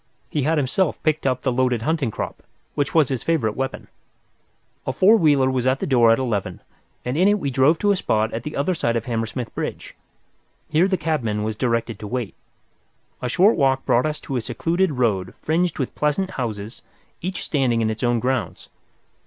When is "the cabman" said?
10.87-11.43